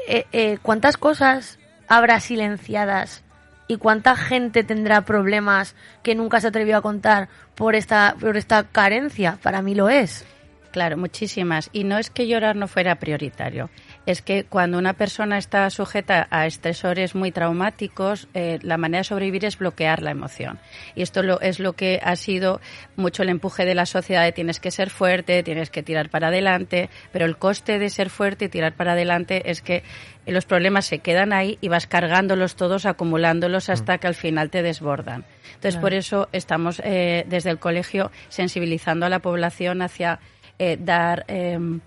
eh, 0.08 0.26
eh, 0.32 0.58
¿cuántas 0.62 0.96
cosas 0.96 1.58
habrá 1.88 2.20
silenciadas 2.20 3.24
y 3.68 3.76
cuánta 3.76 4.16
gente 4.16 4.64
tendrá 4.64 5.02
problemas 5.02 5.76
que 6.02 6.14
nunca 6.14 6.40
se 6.40 6.48
atrevió 6.48 6.78
a 6.78 6.82
contar 6.82 7.28
por 7.54 7.74
esta, 7.74 8.16
por 8.18 8.36
esta 8.36 8.64
carencia. 8.64 9.38
Para 9.42 9.62
mí 9.62 9.74
lo 9.74 9.88
es. 9.90 10.24
Claro, 10.72 10.96
muchísimas. 10.96 11.70
Y 11.72 11.84
no 11.84 11.98
es 11.98 12.10
que 12.10 12.26
llorar 12.26 12.56
no 12.56 12.66
fuera 12.66 12.96
prioritario 12.96 13.70
es 14.08 14.22
que 14.22 14.44
cuando 14.44 14.78
una 14.78 14.94
persona 14.94 15.36
está 15.36 15.68
sujeta 15.68 16.28
a 16.30 16.46
estresores 16.46 17.14
muy 17.14 17.30
traumáticos, 17.30 18.26
eh, 18.32 18.58
la 18.62 18.78
manera 18.78 19.00
de 19.00 19.04
sobrevivir 19.04 19.44
es 19.44 19.58
bloquear 19.58 20.00
la 20.00 20.12
emoción. 20.12 20.58
Y 20.94 21.02
esto 21.02 21.22
lo, 21.22 21.42
es 21.42 21.60
lo 21.60 21.74
que 21.74 22.00
ha 22.02 22.16
sido 22.16 22.62
mucho 22.96 23.22
el 23.22 23.28
empuje 23.28 23.66
de 23.66 23.74
la 23.74 23.84
sociedad 23.84 24.24
de 24.24 24.32
tienes 24.32 24.60
que 24.60 24.70
ser 24.70 24.88
fuerte, 24.88 25.42
tienes 25.42 25.68
que 25.68 25.82
tirar 25.82 26.08
para 26.08 26.28
adelante, 26.28 26.88
pero 27.12 27.26
el 27.26 27.36
coste 27.36 27.78
de 27.78 27.90
ser 27.90 28.08
fuerte 28.08 28.46
y 28.46 28.48
tirar 28.48 28.72
para 28.72 28.92
adelante 28.92 29.50
es 29.50 29.60
que 29.60 29.82
los 30.24 30.46
problemas 30.46 30.86
se 30.86 31.00
quedan 31.00 31.34
ahí 31.34 31.58
y 31.60 31.68
vas 31.68 31.86
cargándolos 31.86 32.56
todos, 32.56 32.86
acumulándolos 32.86 33.68
hasta 33.68 33.96
mm. 33.96 33.98
que 33.98 34.06
al 34.06 34.14
final 34.14 34.48
te 34.48 34.62
desbordan. 34.62 35.26
Entonces, 35.54 35.78
por 35.78 35.92
eso 35.92 36.30
estamos 36.32 36.80
eh, 36.82 37.26
desde 37.28 37.50
el 37.50 37.58
colegio 37.58 38.10
sensibilizando 38.30 39.04
a 39.04 39.10
la 39.10 39.18
población 39.18 39.82
hacia 39.82 40.18
eh, 40.58 40.78
dar 40.80 41.26
em, 41.28 41.80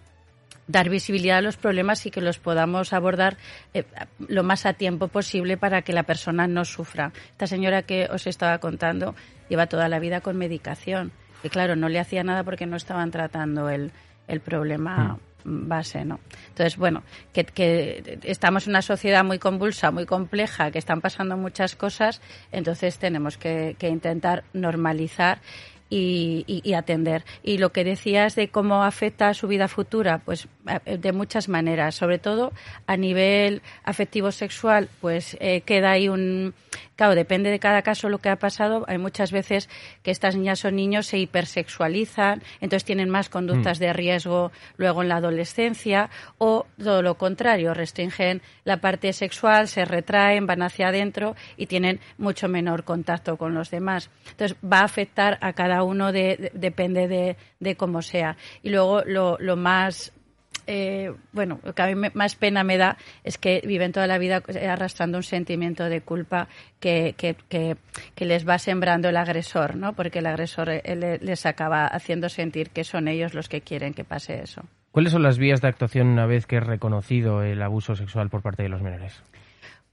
dar 0.67 0.89
visibilidad 0.89 1.37
a 1.37 1.41
los 1.41 1.57
problemas 1.57 2.05
y 2.05 2.11
que 2.11 2.21
los 2.21 2.39
podamos 2.39 2.93
abordar 2.93 3.37
eh, 3.73 3.83
lo 4.27 4.43
más 4.43 4.65
a 4.65 4.73
tiempo 4.73 5.07
posible 5.07 5.57
para 5.57 5.81
que 5.81 5.93
la 5.93 6.03
persona 6.03 6.47
no 6.47 6.65
sufra. 6.65 7.11
Esta 7.31 7.47
señora 7.47 7.83
que 7.83 8.07
os 8.11 8.27
estaba 8.27 8.59
contando 8.59 9.15
lleva 9.49 9.67
toda 9.67 9.89
la 9.89 9.99
vida 9.99 10.21
con 10.21 10.37
medicación 10.37 11.11
y 11.43 11.49
claro, 11.49 11.75
no 11.75 11.89
le 11.89 11.99
hacía 11.99 12.23
nada 12.23 12.43
porque 12.43 12.65
no 12.65 12.77
estaban 12.77 13.11
tratando 13.11 13.69
el, 13.69 13.91
el 14.27 14.39
problema. 14.39 15.13
Hmm. 15.43 15.67
base, 15.67 16.05
¿no? 16.05 16.19
Entonces, 16.49 16.77
bueno, 16.77 17.01
que, 17.33 17.43
que, 17.45 18.19
estamos 18.21 18.67
en 18.67 18.73
una 18.73 18.83
sociedad 18.83 19.23
muy 19.23 19.39
convulsa, 19.39 19.89
muy 19.89 20.05
compleja, 20.05 20.69
que 20.69 20.77
están 20.77 21.01
pasando 21.01 21.35
muchas 21.35 21.75
cosas, 21.75 22.21
entonces 22.51 22.99
tenemos 22.99 23.37
que, 23.37 23.75
que 23.79 23.89
intentar 23.89 24.43
normalizar 24.53 25.41
y, 25.91 26.73
atender. 26.73 27.25
Y 27.43 27.57
lo 27.57 27.71
que 27.71 27.83
decías 27.83 28.35
de 28.35 28.47
cómo 28.47 28.83
afecta 28.83 29.27
a 29.27 29.33
su 29.33 29.47
vida 29.47 29.67
futura, 29.67 30.19
pues 30.19 30.47
de 30.85 31.11
muchas 31.11 31.49
maneras, 31.49 31.95
sobre 31.95 32.17
todo 32.17 32.53
a 32.87 32.95
nivel 32.95 33.61
afectivo 33.83 34.31
sexual, 34.31 34.87
pues 35.01 35.37
eh, 35.39 35.61
queda 35.61 35.91
ahí 35.91 36.07
un 36.07 36.53
Claro, 37.01 37.15
depende 37.15 37.49
de 37.49 37.59
cada 37.59 37.81
caso 37.81 38.09
lo 38.09 38.19
que 38.19 38.29
ha 38.29 38.35
pasado. 38.35 38.85
Hay 38.87 38.99
muchas 38.99 39.31
veces 39.31 39.69
que 40.03 40.11
estas 40.11 40.35
niñas 40.35 40.63
o 40.65 40.71
niños 40.71 41.07
se 41.07 41.17
hipersexualizan, 41.17 42.43
entonces 42.59 42.85
tienen 42.85 43.09
más 43.09 43.27
conductas 43.27 43.79
mm. 43.79 43.81
de 43.81 43.93
riesgo 43.93 44.51
luego 44.77 45.01
en 45.01 45.09
la 45.09 45.15
adolescencia, 45.15 46.11
o 46.37 46.67
todo 46.77 47.01
lo 47.01 47.15
contrario, 47.15 47.73
restringen 47.73 48.43
la 48.65 48.77
parte 48.77 49.13
sexual, 49.13 49.67
se 49.67 49.83
retraen, 49.83 50.45
van 50.45 50.61
hacia 50.61 50.89
adentro 50.89 51.35
y 51.57 51.65
tienen 51.65 51.99
mucho 52.19 52.47
menor 52.47 52.83
contacto 52.83 53.35
con 53.35 53.55
los 53.55 53.71
demás. 53.71 54.11
Entonces 54.29 54.55
va 54.63 54.81
a 54.81 54.85
afectar 54.85 55.39
a 55.41 55.53
cada 55.53 55.80
uno, 55.83 56.11
depende 56.11 57.07
de, 57.07 57.37
de, 57.59 57.75
cómo 57.75 58.01
sea. 58.01 58.37
Y 58.63 58.69
luego 58.69 59.03
lo, 59.05 59.37
lo 59.39 59.55
más 59.55 60.13
eh, 60.67 61.11
bueno, 61.31 61.59
lo 61.63 61.73
que 61.73 61.81
a 61.81 61.87
mí 61.87 62.09
más 62.13 62.35
pena 62.35 62.63
me 62.63 62.77
da 62.77 62.97
es 63.23 63.37
que 63.37 63.61
viven 63.65 63.91
toda 63.91 64.07
la 64.07 64.17
vida 64.17 64.43
arrastrando 64.69 65.17
un 65.17 65.23
sentimiento 65.23 65.85
de 65.85 66.01
culpa 66.01 66.47
que, 66.79 67.15
que, 67.17 67.35
que, 67.49 68.25
les 68.25 68.47
va 68.47 68.59
sembrando 68.59 69.09
el 69.09 69.17
agresor, 69.17 69.75
¿no? 69.75 69.93
Porque 69.93 70.19
el 70.19 70.27
agresor 70.27 70.69
eh, 70.69 71.19
les 71.21 71.45
acaba 71.45 71.87
haciendo 71.87 72.29
sentir 72.29 72.69
que 72.69 72.83
son 72.83 73.07
ellos 73.07 73.33
los 73.33 73.49
que 73.49 73.61
quieren 73.61 73.93
que 73.93 74.03
pase 74.03 74.41
eso. 74.41 74.63
¿Cuáles 74.91 75.13
son 75.13 75.23
las 75.23 75.37
vías 75.37 75.61
de 75.61 75.69
actuación 75.69 76.07
una 76.07 76.25
vez 76.25 76.45
que 76.45 76.57
es 76.57 76.63
reconocido 76.63 77.43
el 77.43 77.61
abuso 77.61 77.95
sexual 77.95 78.29
por 78.29 78.41
parte 78.41 78.63
de 78.63 78.69
los 78.69 78.81
menores? 78.81 79.21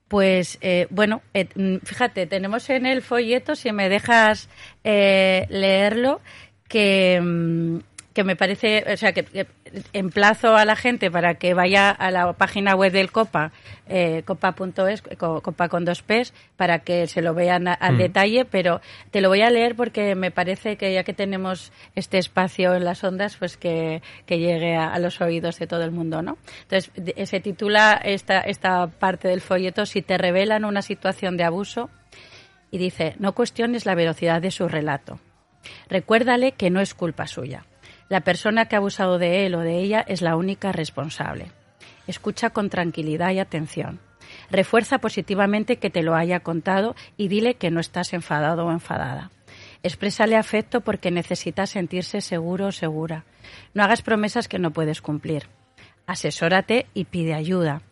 Pues 0.08 0.58
eh, 0.62 0.86
bueno, 0.90 1.22
eh, 1.34 1.48
mm, 1.54 1.84
fíjate, 1.84 2.26
tenemos 2.26 2.68
en 2.70 2.86
el 2.86 3.02
folleto, 3.02 3.54
si 3.54 3.72
me 3.72 3.88
dejas 3.90 4.48
eh, 4.82 5.46
leerlo, 5.50 6.20
que, 6.66 7.20
mm, 7.20 7.78
que 8.18 8.24
me 8.24 8.34
parece, 8.34 8.84
o 8.92 8.96
sea, 8.96 9.12
que, 9.12 9.46
emplazo 9.92 10.56
a 10.56 10.64
la 10.64 10.74
gente 10.74 11.08
para 11.08 11.34
que 11.34 11.54
vaya 11.54 11.88
a 11.88 12.10
la 12.10 12.32
página 12.32 12.74
web 12.74 12.90
del 12.90 13.12
Copa, 13.12 13.52
eh, 13.86 14.24
copa.es, 14.24 15.02
Copa 15.16 15.68
con 15.68 15.84
dos 15.84 16.02
P's, 16.02 16.34
para 16.56 16.80
que 16.80 17.06
se 17.06 17.22
lo 17.22 17.32
vean 17.32 17.68
al 17.68 17.94
mm. 17.94 17.98
detalle, 17.98 18.44
pero 18.44 18.80
te 19.12 19.20
lo 19.20 19.28
voy 19.28 19.42
a 19.42 19.50
leer 19.50 19.76
porque 19.76 20.16
me 20.16 20.32
parece 20.32 20.76
que 20.76 20.92
ya 20.92 21.04
que 21.04 21.12
tenemos 21.12 21.70
este 21.94 22.18
espacio 22.18 22.74
en 22.74 22.84
las 22.84 23.04
ondas, 23.04 23.36
pues 23.36 23.56
que, 23.56 24.02
que 24.26 24.40
llegue 24.40 24.74
a, 24.74 24.98
los 24.98 25.20
oídos 25.20 25.56
de 25.60 25.68
todo 25.68 25.84
el 25.84 25.92
mundo, 25.92 26.20
¿no? 26.20 26.38
Entonces, 26.62 26.90
se 27.28 27.38
titula 27.38 28.00
esta, 28.02 28.40
esta 28.40 28.88
parte 28.88 29.28
del 29.28 29.42
folleto, 29.42 29.86
Si 29.86 30.02
te 30.02 30.18
revelan 30.18 30.64
una 30.64 30.82
situación 30.82 31.36
de 31.36 31.44
abuso, 31.44 31.88
y 32.72 32.78
dice, 32.78 33.14
no 33.20 33.32
cuestiones 33.36 33.86
la 33.86 33.94
velocidad 33.94 34.42
de 34.42 34.50
su 34.50 34.66
relato. 34.66 35.20
Recuérdale 35.88 36.50
que 36.50 36.68
no 36.68 36.80
es 36.80 36.94
culpa 36.94 37.28
suya. 37.28 37.64
La 38.08 38.20
persona 38.20 38.66
que 38.66 38.76
ha 38.76 38.78
abusado 38.78 39.18
de 39.18 39.44
él 39.44 39.54
o 39.54 39.60
de 39.60 39.78
ella 39.78 40.04
es 40.06 40.22
la 40.22 40.36
única 40.36 40.72
responsable. 40.72 41.52
Escucha 42.06 42.50
con 42.50 42.70
tranquilidad 42.70 43.32
y 43.32 43.38
atención. 43.38 44.00
Refuerza 44.50 44.98
positivamente 44.98 45.76
que 45.76 45.90
te 45.90 46.02
lo 46.02 46.14
haya 46.14 46.40
contado 46.40 46.94
y 47.16 47.28
dile 47.28 47.54
que 47.54 47.70
no 47.70 47.80
estás 47.80 48.12
enfadado 48.14 48.66
o 48.66 48.72
enfadada. 48.72 49.30
Exprésale 49.82 50.36
afecto 50.36 50.80
porque 50.80 51.10
necesita 51.10 51.66
sentirse 51.66 52.20
seguro 52.20 52.68
o 52.68 52.72
segura. 52.72 53.24
No 53.74 53.82
hagas 53.82 54.02
promesas 54.02 54.48
que 54.48 54.58
no 54.58 54.72
puedes 54.72 55.02
cumplir. 55.02 55.48
Asesórate 56.06 56.86
y 56.94 57.04
pide 57.04 57.34
ayuda. 57.34 57.82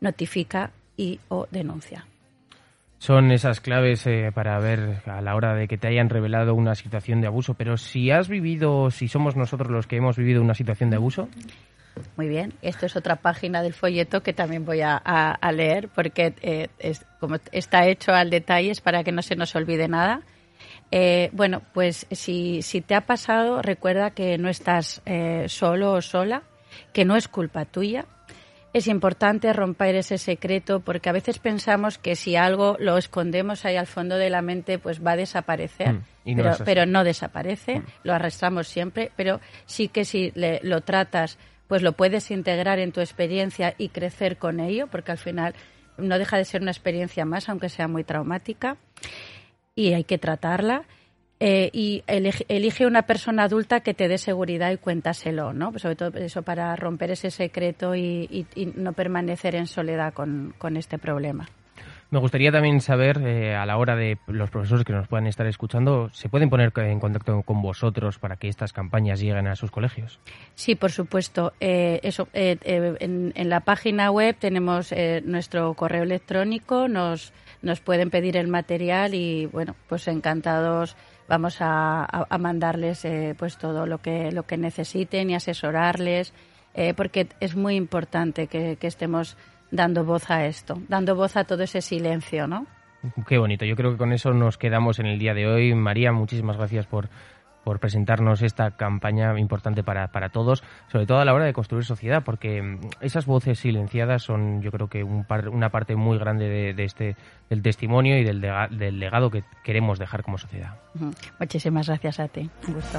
Notifica 0.00 0.70
y 0.96 1.20
o 1.28 1.46
denuncia 1.50 2.06
son 3.02 3.32
esas 3.32 3.60
claves 3.60 4.06
eh, 4.06 4.30
para 4.32 4.60
ver 4.60 5.02
a 5.06 5.20
la 5.20 5.34
hora 5.34 5.56
de 5.56 5.66
que 5.66 5.76
te 5.76 5.88
hayan 5.88 6.08
revelado 6.08 6.54
una 6.54 6.76
situación 6.76 7.20
de 7.20 7.26
abuso. 7.26 7.54
Pero 7.54 7.76
si 7.76 8.12
has 8.12 8.28
vivido, 8.28 8.92
si 8.92 9.08
somos 9.08 9.34
nosotros 9.34 9.72
los 9.72 9.88
que 9.88 9.96
hemos 9.96 10.16
vivido 10.16 10.40
una 10.40 10.54
situación 10.54 10.90
de 10.90 10.96
abuso. 10.98 11.28
Muy 12.16 12.28
bien, 12.28 12.52
esto 12.62 12.86
es 12.86 12.94
otra 12.94 13.16
página 13.16 13.60
del 13.60 13.72
folleto 13.72 14.22
que 14.22 14.32
también 14.32 14.64
voy 14.64 14.82
a, 14.82 15.36
leer 15.52 15.88
porque 15.88 16.32
eh, 16.42 16.68
es, 16.78 17.04
como 17.18 17.38
está 17.50 17.88
hecho 17.88 18.12
al 18.12 18.30
detalle 18.30 18.70
es 18.70 18.80
para 18.80 19.02
que 19.02 19.10
no 19.10 19.22
se 19.22 19.34
nos 19.34 19.56
olvide 19.56 19.88
nada. 19.88 20.20
Eh, 20.92 21.28
bueno, 21.32 21.60
pues 21.74 22.06
si, 22.12 22.62
si 22.62 22.82
te 22.82 22.94
ha 22.94 23.00
pasado, 23.00 23.62
recuerda 23.62 24.10
que 24.10 24.38
no 24.38 24.48
estás 24.48 25.02
solo 25.46 25.94
o 25.94 26.02
sola, 26.02 26.44
que 26.92 27.04
no 27.04 27.16
es 27.16 27.26
culpa 27.26 27.64
tuya, 27.64 28.06
es 28.72 28.86
importante 28.86 29.52
romper 29.52 29.96
ese 29.96 30.18
secreto 30.18 30.80
porque 30.80 31.10
a 31.10 31.12
veces 31.12 31.38
pensamos 31.38 31.98
que 31.98 32.16
si 32.16 32.36
algo 32.36 32.76
lo 32.78 32.96
escondemos 32.96 33.64
ahí 33.64 33.76
al 33.76 33.86
fondo 33.86 34.16
de 34.16 34.30
la 34.30 34.40
mente 34.40 34.78
pues 34.78 35.04
va 35.04 35.12
a 35.12 35.16
desaparecer. 35.16 35.94
Mm, 36.24 36.40
pero, 36.64 36.86
no 36.86 37.04
desaparece, 37.04 37.80
mm. 37.80 37.84
lo 38.04 38.14
arrastramos 38.14 38.68
siempre, 38.68 39.10
pero 39.16 39.40
sí 39.66 39.88
que 39.88 40.04
si 40.04 40.32
lo 40.34 40.80
tratas 40.80 41.38
pues 41.68 41.82
lo 41.82 41.92
puedes 41.92 42.30
integrar 42.30 42.78
en 42.78 42.92
tu 42.92 43.00
experiencia 43.00 43.74
y 43.78 43.88
crecer 43.88 44.36
con 44.36 44.60
ello 44.60 44.88
porque 44.88 45.12
al 45.12 45.18
final 45.18 45.54
no 45.96 46.18
deja 46.18 46.36
de 46.36 46.44
ser 46.44 46.62
una 46.62 46.70
experiencia 46.70 47.24
más 47.24 47.48
aunque 47.48 47.68
sea 47.68 47.88
muy 47.88 48.04
traumática 48.04 48.76
y 49.74 49.92
hay 49.92 50.04
que 50.04 50.18
tratarla. 50.18 50.84
Eh, 51.44 51.70
y 51.72 52.04
elige, 52.06 52.86
una 52.86 53.02
persona 53.02 53.42
adulta 53.42 53.80
que 53.80 53.94
te 53.94 54.06
dé 54.06 54.16
seguridad 54.16 54.70
y 54.70 54.76
cuéntaselo, 54.76 55.52
¿no? 55.52 55.76
Sobre 55.76 55.96
todo 55.96 56.16
eso 56.20 56.42
para 56.42 56.76
romper 56.76 57.10
ese 57.10 57.32
secreto 57.32 57.96
y, 57.96 58.46
no 58.76 58.92
permanecer 58.92 59.56
en 59.56 59.66
soledad 59.66 60.14
con, 60.14 60.54
este 60.76 60.98
problema. 60.98 61.48
Me 62.12 62.20
gustaría 62.20 62.52
también 62.52 62.80
saber, 62.80 63.20
eh, 63.26 63.56
a 63.56 63.66
la 63.66 63.76
hora 63.76 63.96
de 63.96 64.18
los 64.28 64.50
profesores 64.50 64.84
que 64.84 64.92
nos 64.92 65.08
puedan 65.08 65.26
estar 65.26 65.44
escuchando, 65.48 66.10
¿se 66.10 66.28
pueden 66.28 66.48
poner 66.48 66.72
en 66.76 67.00
contacto 67.00 67.42
con 67.42 67.60
vosotros 67.60 68.20
para 68.20 68.36
que 68.36 68.46
estas 68.46 68.72
campañas 68.72 69.18
lleguen 69.18 69.48
a 69.48 69.56
sus 69.56 69.72
colegios? 69.72 70.20
Sí, 70.54 70.76
por 70.76 70.92
supuesto. 70.92 71.54
Eh, 71.58 71.98
eso, 72.04 72.28
en, 72.34 73.32
en, 73.34 73.48
la 73.48 73.60
página 73.60 74.12
web 74.12 74.36
tenemos 74.38 74.94
nuestro 75.24 75.74
correo 75.74 76.04
electrónico, 76.04 76.86
nos, 76.86 77.32
nos 77.62 77.80
pueden 77.80 78.10
pedir 78.10 78.36
el 78.36 78.46
material 78.46 79.14
y, 79.14 79.46
bueno, 79.46 79.74
pues 79.88 80.06
encantados 80.06 80.96
vamos 81.32 81.56
a, 81.60 82.26
mandarles 82.38 83.06
eh, 83.06 83.34
pues 83.38 83.56
todo 83.56 83.86
lo 83.86 83.98
que 84.02 84.30
lo 84.32 84.42
que 84.42 84.58
necesiten 84.58 85.30
y 85.30 85.34
asesorarles 85.34 86.34
eh, 86.74 86.92
porque 86.92 87.28
es 87.40 87.56
muy 87.56 87.76
importante 87.76 88.48
que, 88.48 88.76
estemos 88.82 89.38
dando 89.70 90.04
voz 90.04 90.30
a 90.30 90.44
esto 90.44 90.82
dando 90.88 91.16
voz 91.16 91.38
a 91.38 91.44
todo 91.44 91.62
ese 91.62 91.80
silencio 91.80 92.46
no 92.46 92.66
Qué 93.26 93.36
bonito. 93.36 93.64
Yo 93.64 93.74
creo 93.74 93.90
que 93.90 93.96
con 93.96 94.12
eso 94.12 94.32
nos 94.32 94.58
quedamos 94.58 95.00
en 95.00 95.06
el 95.06 95.18
día 95.18 95.34
de 95.34 95.48
hoy. 95.48 95.74
María, 95.74 96.12
muchísimas 96.12 96.56
gracias 96.56 96.86
por, 96.86 97.08
por 97.64 97.80
presentarnos 97.80 98.42
esta 98.42 98.72
campaña 98.72 99.38
importante 99.38 99.82
para, 99.82 100.08
para 100.08 100.30
todos, 100.30 100.62
sobre 100.88 101.06
todo 101.06 101.18
a 101.18 101.24
la 101.24 101.34
hora 101.34 101.44
de 101.44 101.52
construir 101.52 101.84
sociedad, 101.84 102.22
porque 102.24 102.62
mm, 102.62 102.80
esas 103.00 103.26
voces 103.26 103.58
silenciadas 103.58 104.22
son, 104.22 104.62
yo 104.62 104.70
creo 104.70 104.88
que 104.88 105.04
un 105.04 105.26
una 105.50 105.70
parte 105.70 105.96
muy 105.96 106.18
grande 106.18 106.74
de, 106.74 106.84
este 106.84 107.16
del 107.48 107.62
testimonio 107.62 108.18
y 108.18 108.24
del, 108.24 108.40
del 108.40 108.98
legado 108.98 109.30
que 109.30 109.44
queremos 109.62 109.98
dejar 109.98 110.22
como 110.22 110.38
sociedad. 110.38 110.76
Muchísimas 111.38 111.86
gracias 111.86 112.20
a 112.20 112.28
ti. 112.28 112.50
Un 112.68 112.74
gusto. 112.74 112.98